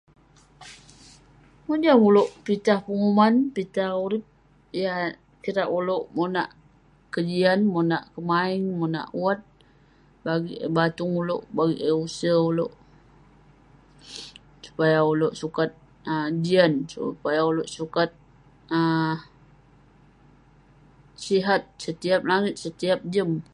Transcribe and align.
Mojam 1.67 1.97
ulouk 2.07 2.29
pitah 2.45 2.79
penguman, 2.85 3.33
pitah 3.55 3.91
urip 4.03 4.23
yah 4.81 4.99
kirak 5.43 5.69
ulouk 5.79 6.03
monak 6.17 6.49
kejian, 7.13 7.59
monak 7.73 8.03
kemaeng, 8.13 8.65
monak 8.79 9.07
wat 9.21 9.39
bagik 10.25 10.59
eh 10.65 10.71
batung 10.77 11.13
ulouk, 11.21 11.43
bagik 11.55 11.81
eh 11.89 11.95
use 12.03 12.31
ulouk. 12.49 12.73
Supaya 14.65 14.99
ulouk 15.11 15.33
um 15.35 15.39
sukat 15.41 15.71
jian, 16.45 16.71
supaya 16.93 17.41
ulouk 17.51 17.69
sukat 17.77 18.09
um 18.77 19.15
sihat 21.25 21.61
setiap 21.83 22.21
langit, 22.29 22.55
setiap 22.63 22.99
jem. 23.13 23.31